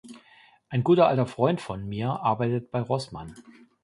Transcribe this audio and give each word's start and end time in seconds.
Ein 0.69 0.83
guter 0.83 1.07
alter 1.07 1.27
Freund 1.27 1.61
von 1.61 1.87
mir 1.87 2.07
arbeitet 2.21 2.71
bei 2.71 2.81
Rossmann. 2.81 3.35